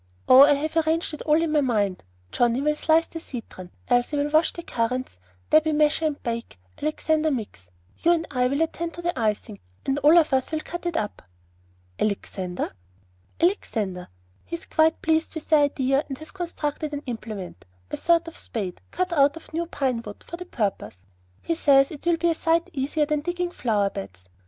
Oh, 0.27 0.41
I 0.41 0.53
have 0.53 0.75
arranged 0.77 1.13
it 1.13 1.21
all 1.27 1.39
in 1.39 1.51
my 1.51 1.61
mind. 1.61 2.03
Johnnie 2.31 2.61
will 2.63 2.75
slice 2.75 3.05
the 3.05 3.19
citron, 3.19 3.69
Elsie 3.87 4.17
will 4.17 4.31
wash 4.31 4.51
the 4.51 4.63
currants, 4.63 5.19
Debby 5.51 5.73
measure 5.73 6.05
and 6.05 6.23
bake, 6.23 6.57
Alexander 6.81 7.29
mix, 7.29 7.69
you 7.99 8.11
and 8.11 8.25
I 8.31 8.47
will 8.47 8.63
attend 8.63 8.95
to 8.95 9.03
the 9.03 9.13
icing, 9.19 9.59
and 9.85 9.99
all 9.99 10.17
of 10.17 10.33
us 10.33 10.51
will 10.51 10.61
cut 10.61 10.87
it 10.87 10.97
up." 10.97 11.21
"Alexander!" 11.99 12.73
"Alexander. 13.39 14.07
He 14.43 14.55
is 14.55 14.65
quite 14.65 15.03
pleased 15.03 15.35
with 15.35 15.49
the 15.49 15.57
idea, 15.57 16.03
and 16.09 16.17
has 16.17 16.31
constructed 16.31 16.93
an 16.95 17.03
implement 17.05 17.63
a 17.91 17.95
sort 17.97 18.27
of 18.27 18.35
spade, 18.39 18.81
cut 18.89 19.13
out 19.13 19.37
of 19.37 19.53
new 19.53 19.67
pine 19.67 20.01
wood 20.01 20.23
for 20.23 20.35
the 20.35 20.45
purpose. 20.45 21.03
He 21.43 21.53
says 21.53 21.91
it 21.91 22.07
will 22.07 22.17
be 22.17 22.31
a 22.31 22.33
sight 22.33 22.71
easier 22.73 23.05
than 23.05 23.21
digging 23.21 23.51
flower 23.51 23.91
beds. 23.91 24.21